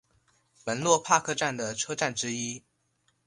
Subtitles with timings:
[0.65, 2.63] 门洛帕克站的车站之一。